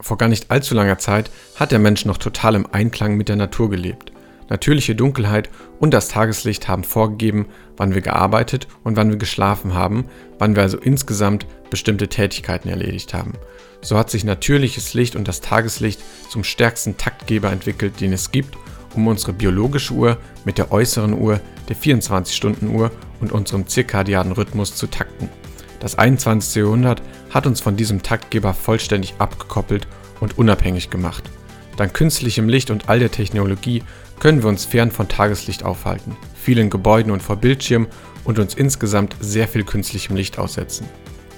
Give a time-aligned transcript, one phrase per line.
[0.00, 3.34] Vor gar nicht allzu langer Zeit hat der Mensch noch total im Einklang mit der
[3.34, 4.12] Natur gelebt.
[4.48, 10.04] Natürliche Dunkelheit und das Tageslicht haben vorgegeben, wann wir gearbeitet und wann wir geschlafen haben,
[10.38, 13.32] wann wir also insgesamt bestimmte Tätigkeiten erledigt haben.
[13.82, 18.56] So hat sich natürliches Licht und das Tageslicht zum stärksten Taktgeber entwickelt, den es gibt,
[18.94, 24.86] um unsere biologische Uhr mit der äußeren Uhr, der 24-Stunden-Uhr und unserem zirkadianen Rhythmus zu
[24.86, 25.28] takten.
[25.80, 26.56] Das 21.
[26.56, 29.86] Jahrhundert hat uns von diesem Taktgeber vollständig abgekoppelt
[30.20, 31.24] und unabhängig gemacht.
[31.76, 33.84] Dank künstlichem Licht und all der Technologie
[34.18, 37.86] können wir uns fern von Tageslicht aufhalten, vielen Gebäuden und vor Bildschirmen
[38.24, 40.88] und uns insgesamt sehr viel künstlichem Licht aussetzen.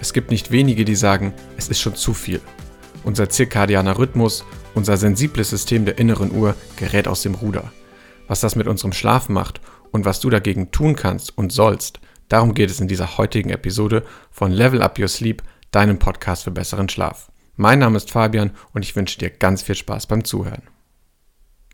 [0.01, 2.41] Es gibt nicht wenige, die sagen, es ist schon zu viel.
[3.05, 4.45] Unser zirkadianer Rhythmus,
[4.75, 7.71] unser sensibles System der inneren Uhr gerät aus dem Ruder.
[8.27, 9.61] Was das mit unserem Schlaf macht
[9.91, 14.05] und was du dagegen tun kannst und sollst, Darum geht es in dieser heutigen Episode
[14.31, 17.33] von Level Up Your Sleep, deinem Podcast für besseren Schlaf.
[17.57, 20.63] Mein Name ist Fabian und ich wünsche dir ganz viel Spaß beim Zuhören.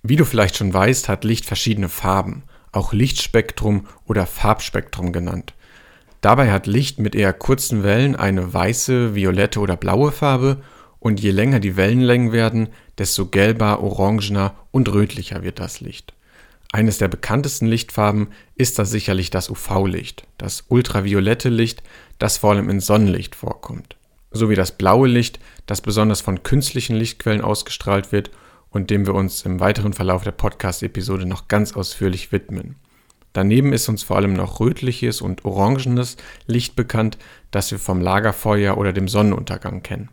[0.03, 5.53] Wie du vielleicht schon weißt, hat Licht verschiedene Farben, auch Lichtspektrum oder Farbspektrum genannt.
[6.23, 10.63] Dabei hat Licht mit eher kurzen Wellen eine weiße, violette oder blaue Farbe
[11.01, 16.16] und je länger die Wellenlängen werden, desto gelber, orangener und rötlicher wird das Licht.
[16.77, 21.83] Eines der bekanntesten Lichtfarben ist das sicherlich das UV-Licht, das ultraviolette Licht,
[22.19, 23.97] das vor allem in Sonnenlicht vorkommt,
[24.31, 28.31] sowie das blaue Licht, das besonders von künstlichen Lichtquellen ausgestrahlt wird
[28.69, 32.77] und dem wir uns im weiteren Verlauf der Podcast-Episode noch ganz ausführlich widmen.
[33.33, 37.17] Daneben ist uns vor allem noch rötliches und orangenes Licht bekannt,
[37.53, 40.11] das wir vom Lagerfeuer oder dem Sonnenuntergang kennen.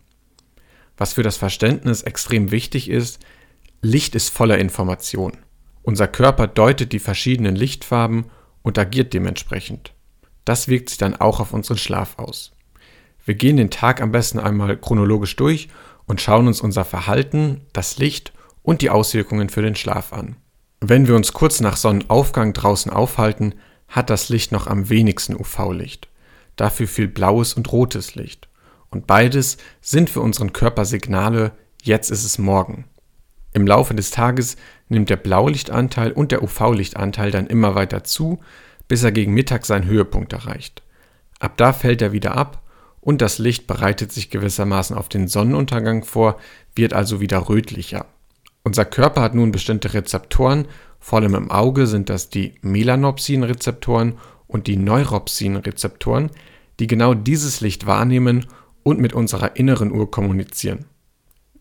[0.96, 3.20] Was für das Verständnis extrem wichtig ist,
[3.82, 5.40] Licht ist voller Information.
[5.84, 8.26] Unser Körper deutet die verschiedenen Lichtfarben
[8.62, 9.94] und agiert dementsprechend.
[10.46, 12.54] Das wirkt sich dann auch auf unseren Schlaf aus.
[13.26, 15.70] Wir gehen den Tag am besten einmal chronologisch durch
[16.06, 20.38] und schauen uns unser Verhalten, das Licht und die Auswirkungen für den Schlaf an.
[20.80, 23.56] Wenn wir uns kurz nach Sonnenaufgang draußen aufhalten,
[23.88, 26.10] hat das Licht noch am wenigsten UV-Licht.
[26.56, 28.50] Dafür viel blaues und rotes Licht.
[28.90, 32.86] Und beides sind für unseren Körper Signale, jetzt ist es morgen.
[33.54, 34.58] Im Laufe des Tages
[34.90, 38.40] nimmt der Blaulichtanteil und der UV-Lichtanteil dann immer weiter zu,
[38.88, 40.84] bis er gegen Mittag seinen Höhepunkt erreicht.
[41.40, 42.64] Ab da fällt er wieder ab
[43.00, 46.40] und das Licht bereitet sich gewissermaßen auf den Sonnenuntergang vor,
[46.76, 48.06] wird also wieder rötlicher.
[48.64, 50.68] Unser Körper hat nun bestimmte Rezeptoren,
[51.00, 54.14] vor allem im Auge sind das die Melanopsin-Rezeptoren
[54.48, 56.32] und die Neuropsin-Rezeptoren,
[56.80, 58.48] die genau dieses Licht wahrnehmen
[58.84, 60.86] und mit unserer inneren Uhr kommunizieren.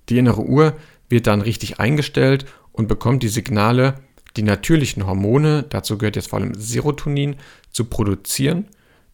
[0.08, 0.74] Die innere Uhr
[1.12, 3.96] wird dann richtig eingestellt und bekommt die Signale,
[4.36, 7.36] die natürlichen Hormone, dazu gehört jetzt vor allem Serotonin,
[7.70, 8.66] zu produzieren,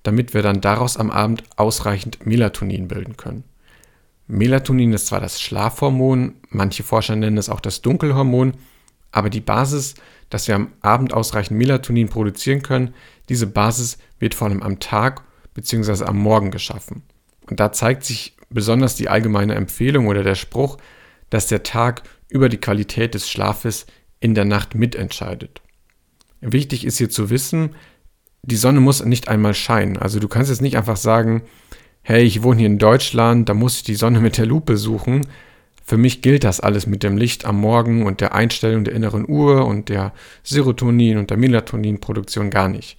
[0.05, 3.45] damit wir dann daraus am Abend ausreichend Melatonin bilden können.
[4.29, 8.55] Melatonin ist zwar das Schlafhormon, manche Forscher nennen es auch das Dunkelhormon,
[9.11, 9.95] aber die Basis,
[10.31, 12.95] dass wir am Abend ausreichend Melatonin produzieren können,
[13.29, 15.23] diese Basis wird vor allem am Tag
[15.55, 16.05] bzw.
[16.05, 17.03] am Morgen geschaffen.
[17.49, 20.79] Und da zeigt sich besonders die allgemeine Empfehlung oder der Spruch,
[21.31, 23.87] dass der Tag über die Qualität des Schlafes
[24.21, 25.63] in der Nacht mitentscheidet.
[26.41, 27.75] Wichtig ist hier zu wissen,
[28.43, 29.97] die Sonne muss nicht einmal scheinen.
[29.97, 31.43] Also du kannst jetzt nicht einfach sagen,
[32.03, 35.27] hey, ich wohne hier in Deutschland, da muss ich die Sonne mit der Lupe suchen.
[35.85, 39.29] Für mich gilt das alles mit dem Licht am Morgen und der Einstellung der inneren
[39.29, 40.13] Uhr und der
[40.45, 42.99] Serotonin- und der Melatoninproduktion gar nicht.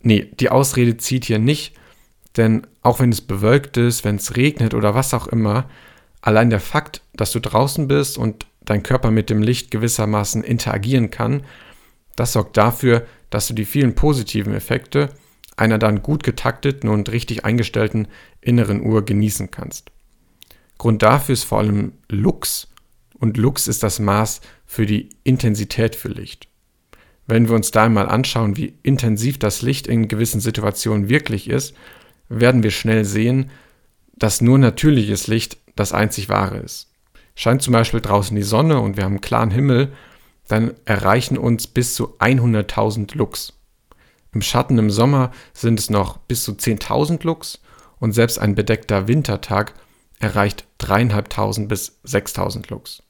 [0.00, 1.74] Nee, die Ausrede zieht hier nicht,
[2.36, 5.68] denn auch wenn es bewölkt ist, wenn es regnet oder was auch immer,
[6.24, 11.10] Allein der Fakt, dass du draußen bist und dein Körper mit dem Licht gewissermaßen interagieren
[11.10, 11.42] kann,
[12.16, 15.10] das sorgt dafür, dass du die vielen positiven Effekte
[15.58, 18.08] einer dann gut getakteten und richtig eingestellten
[18.40, 19.90] inneren Uhr genießen kannst.
[20.78, 22.68] Grund dafür ist vor allem Lux
[23.18, 26.48] und Lux ist das Maß für die Intensität für Licht.
[27.26, 31.74] Wenn wir uns da einmal anschauen, wie intensiv das Licht in gewissen Situationen wirklich ist,
[32.30, 33.50] werden wir schnell sehen,
[34.16, 36.90] dass nur natürliches Licht das einzig wahre ist.
[37.34, 39.92] Scheint zum Beispiel draußen die Sonne und wir haben einen klaren Himmel,
[40.48, 43.54] dann erreichen uns bis zu 100.000 Lux.
[44.32, 47.60] Im Schatten im Sommer sind es noch bis zu 10.000 Lux
[47.98, 49.74] und selbst ein bedeckter Wintertag
[50.18, 53.02] erreicht 3.500 bis 6.000 Lux.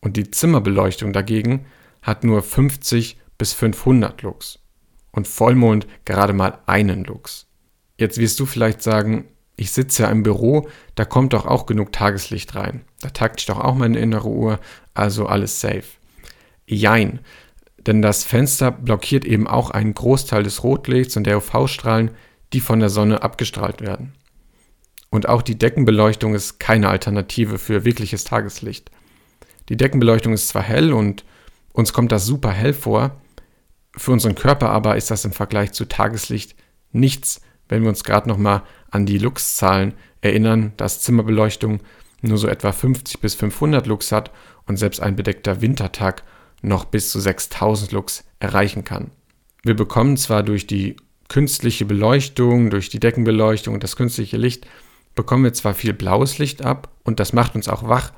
[0.00, 1.66] Und die Zimmerbeleuchtung dagegen
[2.02, 4.58] hat nur 50 bis 500 Lux
[5.12, 7.46] und Vollmond gerade mal einen Lux.
[7.98, 9.26] Jetzt wirst du vielleicht sagen,
[9.56, 12.82] ich sitze ja im Büro, da kommt doch auch genug Tageslicht rein.
[13.00, 14.58] Da takt ich doch auch meine innere Uhr,
[14.94, 15.84] also alles safe.
[16.66, 17.20] Jein,
[17.86, 22.10] denn das Fenster blockiert eben auch einen Großteil des Rotlichts und der UV-Strahlen,
[22.52, 24.14] die von der Sonne abgestrahlt werden.
[25.10, 28.90] Und auch die Deckenbeleuchtung ist keine Alternative für wirkliches Tageslicht.
[29.68, 31.24] Die Deckenbeleuchtung ist zwar hell und
[31.72, 33.20] uns kommt das super hell vor,
[33.96, 36.56] für unseren Körper aber ist das im Vergleich zu Tageslicht
[36.90, 41.80] nichts, wenn wir uns gerade nochmal an die Lux-Zahlen erinnern, dass Zimmerbeleuchtung
[42.22, 44.30] nur so etwa 50 bis 500 Lux hat
[44.66, 46.22] und selbst ein bedeckter Wintertag
[46.62, 49.10] noch bis zu 6000 Lux erreichen kann.
[49.62, 50.96] Wir bekommen zwar durch die
[51.28, 54.66] künstliche Beleuchtung, durch die Deckenbeleuchtung und das künstliche Licht
[55.14, 58.12] bekommen wir zwar viel blaues Licht ab und das macht uns auch wach,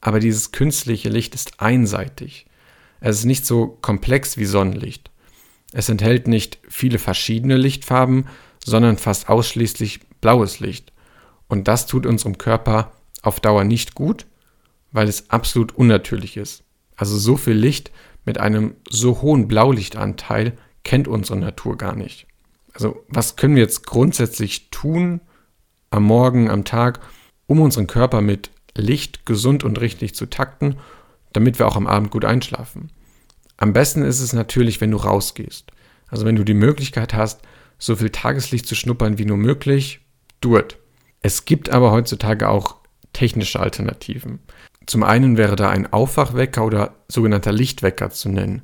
[0.00, 2.46] aber dieses künstliche Licht ist einseitig.
[3.00, 5.10] Es ist nicht so komplex wie Sonnenlicht.
[5.72, 8.26] Es enthält nicht viele verschiedene Lichtfarben,
[8.64, 10.92] sondern fast ausschließlich blaues Licht.
[11.48, 12.92] Und das tut unserem Körper
[13.22, 14.26] auf Dauer nicht gut,
[14.92, 16.64] weil es absolut unnatürlich ist.
[16.96, 17.90] Also so viel Licht
[18.24, 22.26] mit einem so hohen Blaulichtanteil kennt unsere Natur gar nicht.
[22.72, 25.20] Also was können wir jetzt grundsätzlich tun,
[25.90, 27.00] am Morgen, am Tag,
[27.46, 30.76] um unseren Körper mit Licht gesund und richtig zu takten,
[31.32, 32.90] damit wir auch am Abend gut einschlafen.
[33.56, 35.72] Am besten ist es natürlich, wenn du rausgehst.
[36.08, 37.42] Also wenn du die Möglichkeit hast,
[37.80, 40.00] so viel Tageslicht zu schnuppern wie nur möglich,
[40.40, 40.78] do it.
[41.22, 42.76] Es gibt aber heutzutage auch
[43.12, 44.38] technische Alternativen.
[44.86, 48.62] Zum einen wäre da ein Aufwachwecker oder sogenannter Lichtwecker zu nennen.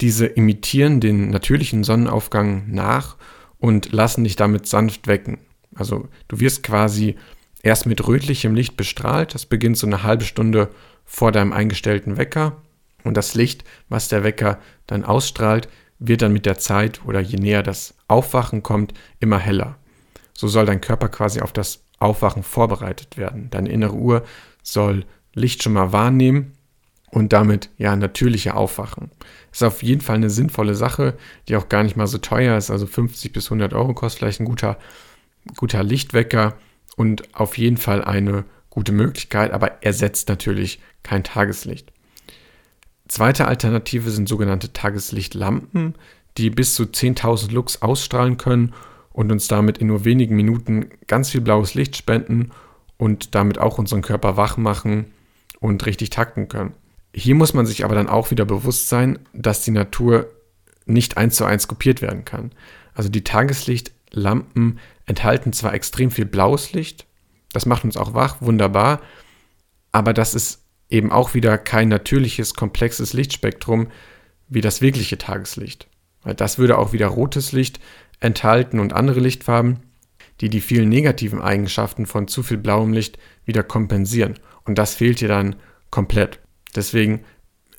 [0.00, 3.16] Diese imitieren den natürlichen Sonnenaufgang nach
[3.58, 5.38] und lassen dich damit sanft wecken.
[5.74, 7.16] Also du wirst quasi
[7.62, 9.34] erst mit rötlichem Licht bestrahlt.
[9.34, 10.68] Das beginnt so eine halbe Stunde
[11.04, 12.62] vor deinem eingestellten Wecker.
[13.04, 17.38] Und das Licht, was der Wecker dann ausstrahlt, wird dann mit der Zeit oder je
[17.38, 19.76] näher das Aufwachen kommt, immer heller.
[20.34, 23.48] So soll dein Körper quasi auf das Aufwachen vorbereitet werden.
[23.50, 24.24] Deine innere Uhr
[24.62, 25.04] soll
[25.34, 26.52] Licht schon mal wahrnehmen
[27.10, 29.10] und damit ja natürlicher aufwachen.
[29.52, 31.16] Ist auf jeden Fall eine sinnvolle Sache,
[31.48, 32.70] die auch gar nicht mal so teuer ist.
[32.70, 34.78] Also 50 bis 100 Euro kostet vielleicht ein guter
[35.54, 36.56] guter Lichtwecker
[36.96, 41.92] und auf jeden Fall eine gute Möglichkeit, aber ersetzt natürlich kein Tageslicht.
[43.08, 45.94] Zweite Alternative sind sogenannte Tageslichtlampen,
[46.38, 48.74] die bis zu 10.000 Lux ausstrahlen können
[49.12, 52.50] und uns damit in nur wenigen Minuten ganz viel blaues Licht spenden
[52.98, 55.06] und damit auch unseren Körper wach machen
[55.60, 56.74] und richtig takten können.
[57.14, 60.28] Hier muss man sich aber dann auch wieder bewusst sein, dass die Natur
[60.84, 62.52] nicht eins zu eins kopiert werden kann.
[62.94, 67.06] Also die Tageslichtlampen enthalten zwar extrem viel blaues Licht,
[67.52, 69.00] das macht uns auch wach, wunderbar,
[69.92, 73.88] aber das ist eben auch wieder kein natürliches, komplexes Lichtspektrum
[74.48, 75.88] wie das wirkliche Tageslicht.
[76.26, 77.78] Weil das würde auch wieder rotes Licht
[78.18, 79.78] enthalten und andere Lichtfarben,
[80.40, 84.34] die die vielen negativen Eigenschaften von zu viel blauem Licht wieder kompensieren.
[84.64, 85.54] Und das fehlt hier dann
[85.90, 86.40] komplett.
[86.74, 87.24] Deswegen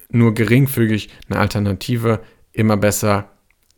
[0.10, 2.22] nur geringfügig eine Alternative,
[2.54, 3.30] immer besser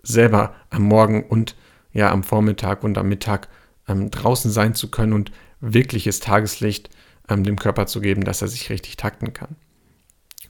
[0.03, 1.55] selber am Morgen und
[1.91, 3.49] ja am Vormittag und am Mittag
[3.87, 5.31] ähm, draußen sein zu können und
[5.61, 6.91] wirkliches Tageslicht
[7.27, 9.55] ähm, dem Körper zu geben, dass er sich richtig takten kann.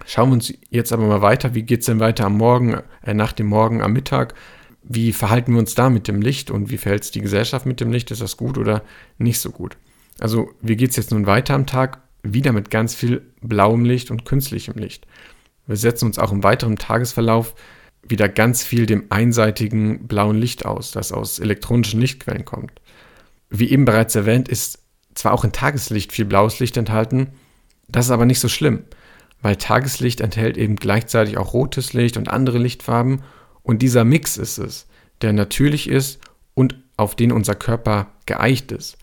[0.06, 1.56] Schauen wir uns jetzt aber mal weiter.
[1.56, 4.34] Wie geht es denn weiter am Morgen, äh, nach dem Morgen, am Mittag?
[4.84, 7.80] Wie verhalten wir uns da mit dem Licht und wie verhält es die Gesellschaft mit
[7.80, 8.12] dem Licht?
[8.12, 8.81] Ist das gut oder
[9.18, 9.78] nicht so gut?
[10.19, 12.01] Also, wie geht es jetzt nun weiter am Tag?
[12.24, 15.06] Wieder mit ganz viel blauem Licht und künstlichem Licht.
[15.68, 17.54] Wir setzen uns auch im weiteren Tagesverlauf
[18.02, 22.72] wieder ganz viel dem einseitigen blauen Licht aus, das aus elektronischen Lichtquellen kommt.
[23.50, 24.80] Wie eben bereits erwähnt, ist
[25.13, 27.28] zwar auch in Tageslicht viel blaues Licht enthalten,
[27.88, 28.84] das ist aber nicht so schlimm,
[29.42, 33.24] weil Tageslicht enthält eben gleichzeitig auch rotes Licht und andere Lichtfarben
[33.64, 34.88] und dieser Mix ist es,
[35.22, 36.19] der natürlich ist
[36.54, 38.98] und auf den unser Körper geeicht ist.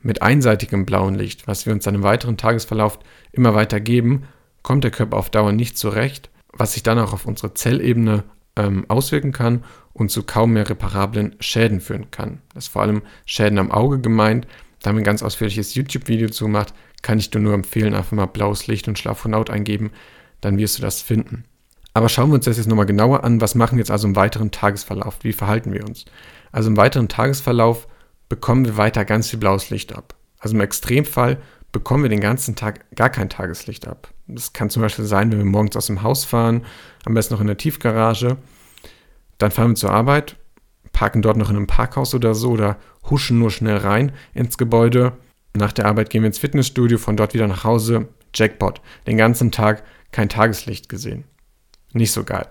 [0.00, 2.98] Mit einseitigem blauen Licht, was wir uns dann im weiteren Tagesverlauf
[3.32, 4.24] immer weiter geben,
[4.62, 8.24] kommt der Körper auf Dauer nicht zurecht, was sich dann auch auf unsere Zellebene
[8.56, 12.40] ähm, auswirken kann und zu kaum mehr reparablen Schäden führen kann.
[12.54, 14.46] Das ist vor allem Schäden am Auge gemeint.
[14.80, 16.74] Da haben wir ein ganz ausführliches YouTube-Video zu gemacht.
[17.04, 19.90] Kann ich dir nur empfehlen, einfach mal blaues Licht und Schlafphonaut eingeben,
[20.40, 21.44] dann wirst du das finden.
[21.92, 23.42] Aber schauen wir uns das jetzt nochmal genauer an.
[23.42, 25.18] Was machen wir jetzt also im weiteren Tagesverlauf?
[25.20, 26.06] Wie verhalten wir uns?
[26.50, 27.88] Also im weiteren Tagesverlauf
[28.30, 30.14] bekommen wir weiter ganz viel blaues Licht ab.
[30.38, 31.36] Also im Extremfall
[31.72, 34.08] bekommen wir den ganzen Tag gar kein Tageslicht ab.
[34.26, 36.64] Das kann zum Beispiel sein, wenn wir morgens aus dem Haus fahren,
[37.04, 38.38] am besten noch in der Tiefgarage,
[39.36, 40.36] dann fahren wir zur Arbeit,
[40.92, 42.78] parken dort noch in einem Parkhaus oder so oder
[43.10, 45.12] huschen nur schnell rein ins Gebäude.
[45.56, 48.08] Nach der Arbeit gehen wir ins Fitnessstudio, von dort wieder nach Hause.
[48.34, 48.80] Jackpot.
[49.06, 51.24] Den ganzen Tag kein Tageslicht gesehen.
[51.92, 52.48] Nicht so geil.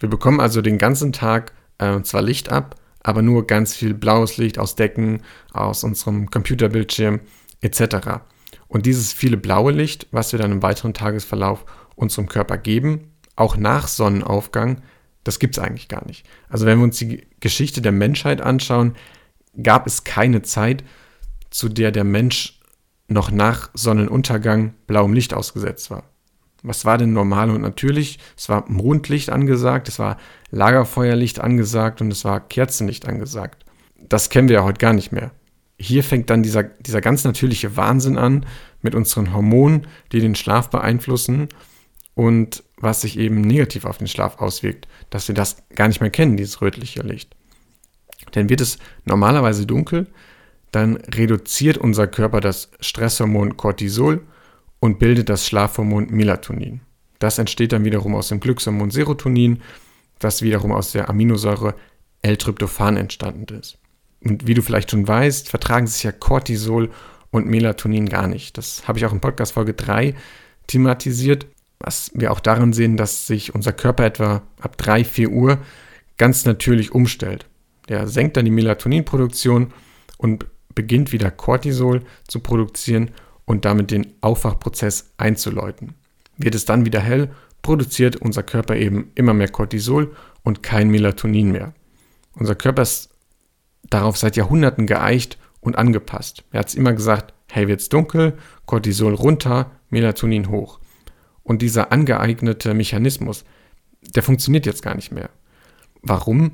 [0.00, 4.38] Wir bekommen also den ganzen Tag äh, zwar Licht ab, aber nur ganz viel blaues
[4.38, 5.22] Licht aus Decken,
[5.52, 7.20] aus unserem Computerbildschirm
[7.60, 8.22] etc.
[8.68, 13.58] Und dieses viele blaue Licht, was wir dann im weiteren Tagesverlauf unserem Körper geben, auch
[13.58, 14.80] nach Sonnenaufgang,
[15.24, 16.26] das gibt es eigentlich gar nicht.
[16.48, 18.96] Also wenn wir uns die Geschichte der Menschheit anschauen,
[19.62, 20.84] gab es keine Zeit,
[21.50, 22.60] zu der der Mensch
[23.08, 26.04] noch nach Sonnenuntergang blauem Licht ausgesetzt war.
[26.62, 28.18] Was war denn normal und natürlich?
[28.36, 30.16] Es war Mondlicht angesagt, es war
[30.50, 33.64] Lagerfeuerlicht angesagt und es war Kerzenlicht angesagt.
[34.08, 35.30] Das kennen wir ja heute gar nicht mehr.
[35.78, 38.46] Hier fängt dann dieser, dieser ganz natürliche Wahnsinn an
[38.82, 41.48] mit unseren Hormonen, die den Schlaf beeinflussen
[42.14, 46.10] und was sich eben negativ auf den Schlaf auswirkt, dass wir das gar nicht mehr
[46.10, 47.36] kennen, dieses rötliche Licht.
[48.34, 50.06] Denn wird es normalerweise dunkel,
[50.76, 54.20] dann reduziert unser Körper das Stresshormon Cortisol
[54.78, 56.82] und bildet das Schlafhormon Melatonin.
[57.18, 59.62] Das entsteht dann wiederum aus dem Glückshormon Serotonin,
[60.18, 61.74] das wiederum aus der Aminosäure
[62.20, 63.78] L-Tryptophan entstanden ist.
[64.22, 66.90] Und wie du vielleicht schon weißt, vertragen sich ja Cortisol
[67.30, 68.58] und Melatonin gar nicht.
[68.58, 70.14] Das habe ich auch in Podcast Folge 3
[70.66, 71.46] thematisiert,
[71.78, 75.58] was wir auch daran sehen, dass sich unser Körper etwa ab 3, 4 Uhr
[76.18, 77.46] ganz natürlich umstellt.
[77.88, 79.72] Der senkt dann die Melatoninproduktion
[80.18, 80.44] und
[80.76, 83.10] beginnt wieder Cortisol zu produzieren
[83.44, 85.94] und damit den Aufwachprozess einzuläuten.
[86.36, 87.30] Wird es dann wieder hell,
[87.62, 90.14] produziert unser Körper eben immer mehr Cortisol
[90.44, 91.74] und kein Melatonin mehr.
[92.34, 93.10] Unser Körper ist
[93.90, 96.44] darauf seit Jahrhunderten geeicht und angepasst.
[96.52, 100.78] Er hat es immer gesagt, hey, wird's dunkel, Cortisol runter, Melatonin hoch.
[101.42, 103.44] Und dieser angeeignete Mechanismus,
[104.14, 105.30] der funktioniert jetzt gar nicht mehr.
[106.02, 106.52] Warum?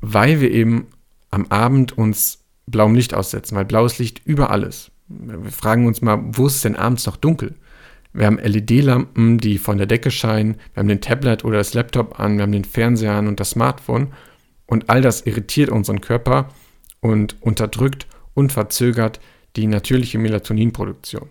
[0.00, 0.86] Weil wir eben
[1.30, 2.41] am Abend uns
[2.72, 4.90] blauem Licht aussetzen, weil blaues Licht überall ist.
[5.08, 7.54] Wir fragen uns mal, wo ist es denn abends noch dunkel?
[8.12, 12.18] Wir haben LED-Lampen, die von der Decke scheinen, wir haben den Tablet oder das Laptop
[12.18, 14.08] an, wir haben den Fernseher an und das Smartphone
[14.66, 16.48] und all das irritiert unseren Körper
[17.00, 19.20] und unterdrückt und verzögert
[19.56, 21.28] die natürliche Melatoninproduktion.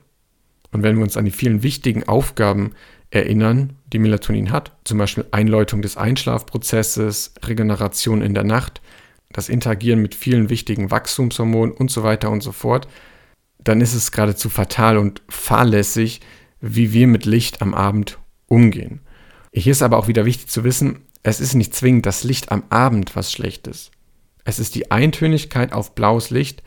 [0.71, 2.71] Und wenn wir uns an die vielen wichtigen Aufgaben
[3.09, 8.81] erinnern, die Melatonin hat, zum Beispiel Einläutung des Einschlafprozesses, Regeneration in der Nacht,
[9.33, 12.87] das Interagieren mit vielen wichtigen Wachstumshormonen und so weiter und so fort,
[13.63, 16.21] dann ist es geradezu fatal und fahrlässig,
[16.59, 19.01] wie wir mit Licht am Abend umgehen.
[19.53, 22.63] Hier ist aber auch wieder wichtig zu wissen, es ist nicht zwingend das Licht am
[22.69, 23.91] Abend, was schlecht ist.
[24.43, 26.63] Es ist die Eintönigkeit auf blaues Licht,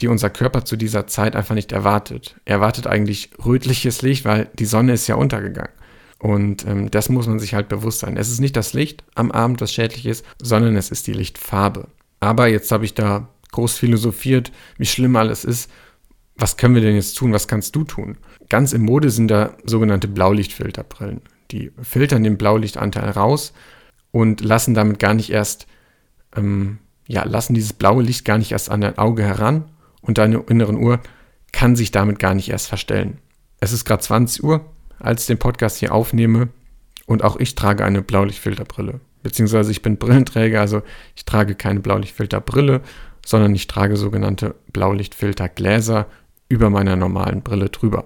[0.00, 2.36] die unser Körper zu dieser Zeit einfach nicht erwartet.
[2.44, 5.72] Er erwartet eigentlich rötliches Licht, weil die Sonne ist ja untergegangen.
[6.18, 8.16] Und ähm, das muss man sich halt bewusst sein.
[8.16, 11.88] Es ist nicht das Licht am Abend, was schädlich ist, sondern es ist die Lichtfarbe.
[12.20, 15.70] Aber jetzt habe ich da groß philosophiert, wie schlimm alles ist
[16.38, 17.32] was können wir denn jetzt tun?
[17.32, 18.16] Was kannst du tun?
[18.48, 21.20] Ganz im Mode sind da sogenannte Blaulichtfilterbrillen.
[21.50, 23.52] Die filtern den Blaulichtanteil raus
[24.12, 25.66] und lassen damit gar nicht erst,
[26.36, 29.64] ähm, ja, lassen dieses blaue Licht gar nicht erst an dein Auge heran
[30.00, 31.00] und deine inneren Uhr
[31.52, 33.18] kann sich damit gar nicht erst verstellen.
[33.60, 34.64] Es ist gerade 20 Uhr,
[34.98, 36.48] als ich den Podcast hier aufnehme
[37.06, 39.00] und auch ich trage eine Blaulichtfilterbrille.
[39.22, 40.82] Beziehungsweise ich bin Brillenträger, also
[41.16, 42.82] ich trage keine Blaulichtfilterbrille,
[43.24, 46.06] sondern ich trage sogenannte Blaulichtfiltergläser
[46.48, 48.04] über meiner normalen Brille drüber.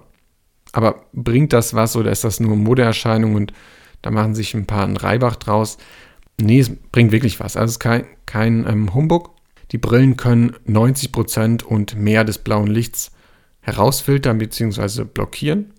[0.71, 3.53] Aber bringt das was oder ist das nur Modeerscheinung und
[4.01, 5.77] da machen sich ein paar einen Reibach draus?
[6.41, 7.55] Nee, es bringt wirklich was.
[7.55, 9.31] Also es ist kein, kein ähm, Humbug.
[9.71, 13.11] Die Brillen können 90% und mehr des blauen Lichts
[13.61, 15.05] herausfiltern bzw.
[15.05, 15.72] blockieren.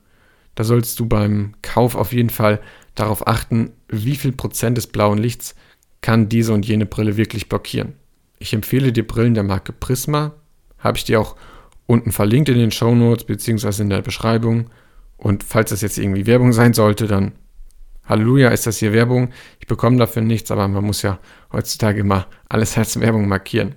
[0.55, 2.61] Da sollst du beim Kauf auf jeden Fall
[2.95, 5.55] darauf achten, wie viel Prozent des blauen Lichts
[6.01, 7.95] kann diese und jene Brille wirklich blockieren.
[8.39, 10.33] Ich empfehle dir Brillen der Marke Prisma.
[10.79, 11.37] Habe ich dir auch
[11.87, 14.71] unten verlinkt in den Show Notes beziehungsweise in der Beschreibung.
[15.17, 17.33] Und falls das jetzt irgendwie Werbung sein sollte, dann
[18.07, 19.31] Halleluja, ist das hier Werbung.
[19.61, 21.19] Ich bekomme dafür nichts, aber man muss ja
[21.53, 23.75] heutzutage immer alles als Werbung markieren.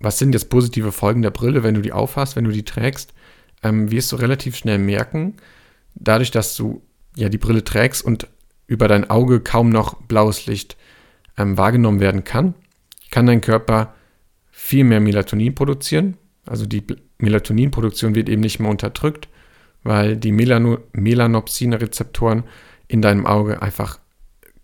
[0.00, 3.12] Was sind jetzt positive Folgen der Brille, wenn du die aufhast, wenn du die trägst?
[3.62, 5.34] Ähm, wirst du relativ schnell merken,
[5.98, 6.82] dadurch, dass du
[7.16, 8.28] ja die Brille trägst und
[8.66, 10.76] über dein Auge kaum noch blaues Licht
[11.36, 12.54] ähm, wahrgenommen werden kann,
[13.10, 13.94] kann dein Körper
[14.50, 16.16] viel mehr Melatonin produzieren.
[16.46, 16.84] Also die
[17.18, 19.28] Melatoninproduktion wird eben nicht mehr unterdrückt,
[19.82, 22.44] weil die Melano Melanopsin-Rezeptoren
[22.86, 23.98] in deinem Auge einfach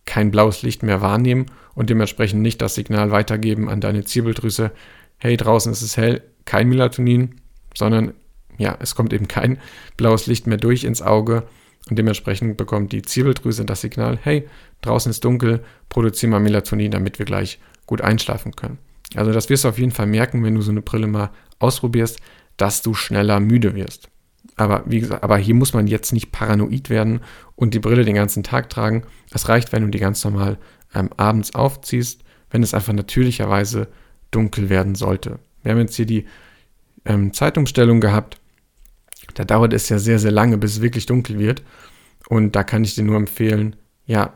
[0.05, 4.71] kein blaues Licht mehr wahrnehmen und dementsprechend nicht das Signal weitergeben an deine Zirbeldrüse,
[5.19, 7.41] hey, draußen ist es hell, kein Melatonin,
[7.75, 8.15] sondern
[8.59, 9.59] ja, es kommt eben kein
[9.97, 11.45] blaues Licht mehr durch ins Auge
[11.89, 14.49] und dementsprechend bekommt die Zirbeldrüse das Signal, hey,
[14.81, 18.79] draußen ist dunkel, produziere mal Melatonin, damit wir gleich gut einschlafen können.
[19.15, 22.21] Also das wirst du auf jeden Fall merken, wenn du so eine Brille mal ausprobierst,
[22.57, 24.09] dass du schneller müde wirst.
[24.57, 27.21] Aber wie gesagt, aber hier muss man jetzt nicht paranoid werden
[27.57, 29.05] und die Brille den ganzen Tag tragen.
[29.33, 30.59] Es reicht, wenn du die ganz normal
[30.95, 33.89] ähm, abends aufziehst, wenn es einfach natürlicherweise
[34.31, 35.39] dunkel werden sollte.
[35.63, 36.27] Wir haben jetzt hier die
[37.05, 38.41] ähm, Zeitumstellung gehabt.
[39.35, 41.63] Da dauert es ja sehr, sehr lange, bis es wirklich dunkel wird.
[42.29, 43.77] Und da kann ich dir nur empfehlen,
[44.07, 44.33] ja,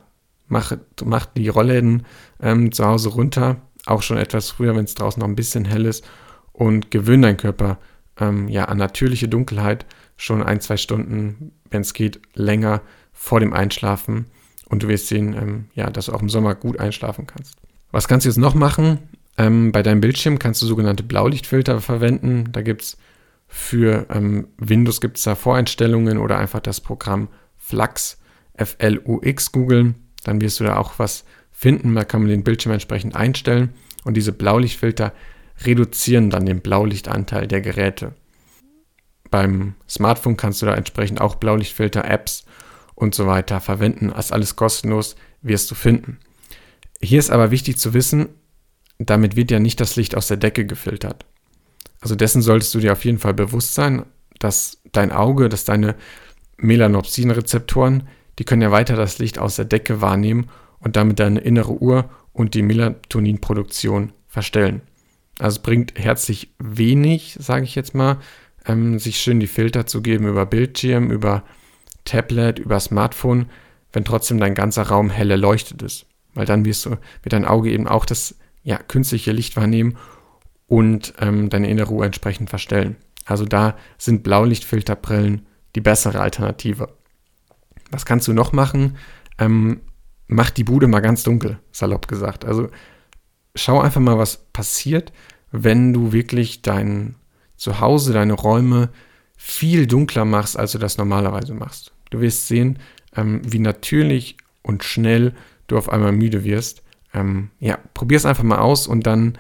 [0.49, 0.73] mach,
[1.05, 2.05] mach die Rollläden
[2.40, 5.87] ähm, zu Hause runter, auch schon etwas früher, wenn es draußen noch ein bisschen hell
[5.87, 6.05] ist
[6.52, 7.78] und gewöhn deinen Körper
[8.19, 9.87] ähm, ja, an natürliche Dunkelheit
[10.17, 14.26] schon ein, zwei Stunden, wenn es geht, länger vor dem Einschlafen.
[14.69, 17.55] Und du wirst sehen, ähm, ja, dass du auch im Sommer gut einschlafen kannst.
[17.90, 18.99] Was kannst du jetzt noch machen?
[19.38, 22.49] Ähm, bei deinem Bildschirm kannst du sogenannte Blaulichtfilter verwenden.
[22.52, 22.97] Da gibt es
[23.49, 28.19] für ähm, Windows gibt es da Voreinstellungen oder einfach das Programm Flux,
[28.55, 29.95] F-L-U-X googeln.
[30.25, 31.95] Dann wirst du da auch was finden.
[31.95, 33.71] Da kann man den Bildschirm entsprechend einstellen.
[34.05, 35.12] Und diese Blaulichtfilter
[35.64, 38.14] reduzieren dann den Blaulichtanteil der Geräte.
[39.31, 42.45] Beim Smartphone kannst du da entsprechend auch Blaulichtfilter, Apps
[42.95, 44.09] und so weiter verwenden.
[44.14, 46.19] Das ist alles kostenlos, wirst du finden.
[47.00, 48.28] Hier ist aber wichtig zu wissen,
[48.99, 51.26] damit wird ja nicht das Licht aus der Decke gefiltert.
[52.00, 54.05] Also dessen solltest du dir auf jeden Fall bewusst sein,
[54.38, 55.97] dass dein Auge, dass deine
[56.59, 60.49] Melanopsin-Rezeptoren, die können ja weiter das Licht aus der Decke wahrnehmen
[60.81, 64.83] und damit deine innere Uhr und die Melatoninproduktion verstellen.
[65.38, 68.19] Also es bringt herzlich wenig, sage ich jetzt mal,
[68.67, 71.45] ähm, sich schön die Filter zu geben über Bildschirm, über
[72.05, 73.47] Tablet, über Smartphone,
[73.93, 76.07] wenn trotzdem dein ganzer Raum hell erleuchtet ist.
[76.35, 79.97] Weil dann wirst du, wird dein Auge eben auch das ja, künstliche Licht wahrnehmen
[80.69, 82.97] und ähm, deine innere Ruhe entsprechend verstellen.
[83.25, 86.89] Also da sind Blaulichtfilterbrillen die bessere Alternative.
[87.91, 88.97] Was kannst du noch machen?
[89.39, 89.81] Ähm,
[90.29, 92.45] mach die Bude mal ganz dunkel, salopp gesagt.
[92.45, 92.69] Also
[93.55, 95.13] schau einfach mal, was passiert,
[95.51, 97.17] wenn du wirklich dein
[97.57, 98.91] Zuhause, deine Räume
[99.37, 101.93] viel dunkler machst, als du das normalerweise machst.
[102.11, 102.79] Du wirst sehen,
[103.17, 105.35] ähm, wie natürlich und schnell
[105.67, 106.83] du auf einmal müde wirst.
[107.15, 109.39] Ähm, ja, probier es einfach mal aus und dann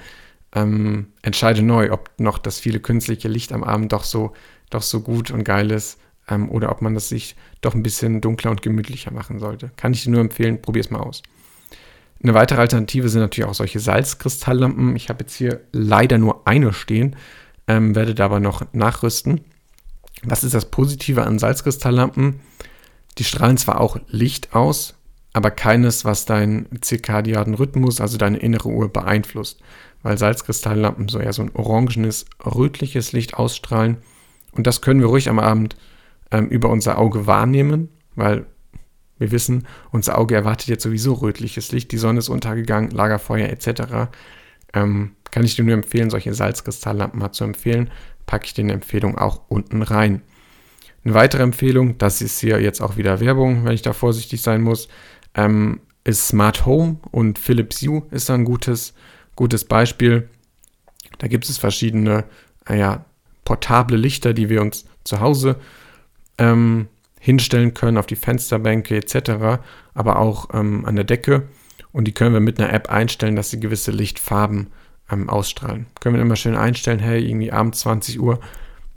[0.54, 4.32] ähm, entscheide neu, ob noch das viele künstliche Licht am Abend doch so,
[4.70, 8.20] doch so gut und geil ist ähm, oder ob man das sich doch ein bisschen
[8.20, 9.70] dunkler und gemütlicher machen sollte.
[9.76, 11.22] Kann ich dir nur empfehlen, probier es mal aus.
[12.22, 14.96] Eine weitere Alternative sind natürlich auch solche Salzkristalllampen.
[14.96, 17.16] Ich habe jetzt hier leider nur eine stehen,
[17.68, 19.42] ähm, werde da aber noch nachrüsten.
[20.24, 22.40] Was ist das Positive an Salzkristalllampen?
[23.18, 24.94] Die strahlen zwar auch Licht aus,
[25.32, 29.60] aber keines, was deinen zirkadianen Rhythmus, also deine innere Uhr beeinflusst,
[30.02, 33.98] weil Salzkristalllampen so eher so ein orangenes, rötliches Licht ausstrahlen.
[34.52, 35.76] Und das können wir ruhig am Abend
[36.30, 38.46] ähm, über unser Auge wahrnehmen, weil
[39.18, 44.10] wir wissen, unser Auge erwartet jetzt sowieso rötliches Licht, die Sonne ist untergegangen, Lagerfeuer etc.
[44.72, 47.90] Ähm, kann ich dir nur empfehlen, solche Salzkristalllampen mal zu empfehlen.
[48.26, 50.22] Packe ich in Empfehlung auch unten rein.
[51.04, 54.62] Eine weitere Empfehlung, das ist hier jetzt auch wieder Werbung, wenn ich da vorsichtig sein
[54.62, 54.88] muss,
[55.38, 58.92] ähm, ist Smart Home und Philips Hue ist ein gutes,
[59.36, 60.28] gutes Beispiel.
[61.18, 62.24] Da gibt es verschiedene,
[62.68, 63.04] naja,
[63.44, 65.56] portable Lichter, die wir uns zu Hause
[66.38, 66.88] ähm,
[67.20, 69.60] hinstellen können auf die Fensterbänke etc.,
[69.94, 71.48] aber auch ähm, an der Decke.
[71.92, 74.68] Und die können wir mit einer App einstellen, dass sie gewisse Lichtfarben
[75.10, 75.86] ähm, ausstrahlen.
[76.00, 78.40] Können wir immer schön einstellen, hey, irgendwie abends 20 Uhr,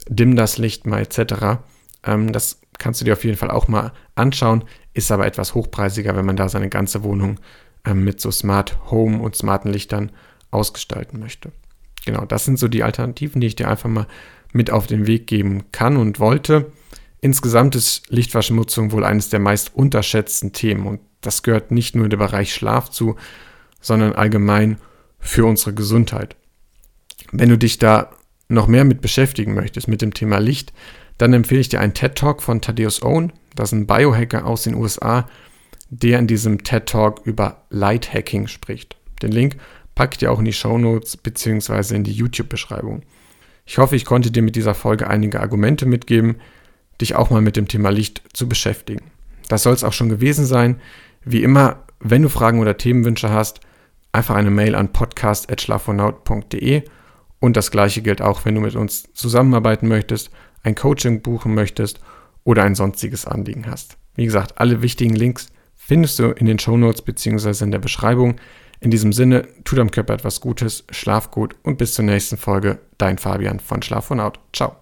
[0.08, 1.62] dimm das Licht mal etc.
[2.04, 6.16] Ähm, das kannst du dir auf jeden Fall auch mal anschauen, ist aber etwas hochpreisiger,
[6.16, 7.38] wenn man da seine ganze Wohnung
[7.86, 10.10] ähm, mit so Smart Home und smarten Lichtern
[10.50, 11.52] ausgestalten möchte.
[12.04, 14.08] Genau, das sind so die Alternativen, die ich dir einfach mal
[14.52, 16.72] mit auf den Weg geben kann und wollte.
[17.20, 22.10] Insgesamt ist Lichtverschmutzung wohl eines der meist unterschätzten Themen und das gehört nicht nur in
[22.10, 23.14] den Bereich Schlaf zu,
[23.80, 24.78] sondern allgemein
[25.20, 26.34] für unsere Gesundheit.
[27.30, 28.10] Wenn du dich da
[28.48, 30.72] noch mehr mit beschäftigen möchtest, mit dem Thema Licht,
[31.18, 33.32] dann empfehle ich dir einen TED Talk von Thaddeus Owen.
[33.54, 35.28] Das ist ein Biohacker aus den USA,
[35.90, 38.96] der in diesem TED Talk über Light Hacking spricht.
[39.22, 39.56] Den Link
[39.94, 41.94] packe ich dir auch in die Show Notes bzw.
[41.94, 43.02] in die YouTube-Beschreibung.
[43.66, 46.36] Ich hoffe, ich konnte dir mit dieser Folge einige Argumente mitgeben,
[47.00, 49.10] dich auch mal mit dem Thema Licht zu beschäftigen.
[49.48, 50.80] Das soll es auch schon gewesen sein.
[51.24, 53.60] Wie immer, wenn du Fragen oder Themenwünsche hast,
[54.12, 56.82] einfach eine Mail an podcast.schlafonaut.de
[57.40, 60.30] und das gleiche gilt auch, wenn du mit uns zusammenarbeiten möchtest,
[60.62, 62.00] ein Coaching buchen möchtest
[62.44, 63.96] oder ein sonstiges Anliegen hast.
[64.14, 67.64] Wie gesagt, alle wichtigen Links findest du in den Shownotes bzw.
[67.64, 68.36] in der Beschreibung.
[68.80, 72.78] In diesem Sinne, tu deinem Körper etwas Gutes, schlaf gut und bis zur nächsten Folge.
[72.98, 74.40] Dein Fabian von Schlaf und Out.
[74.52, 74.81] Ciao.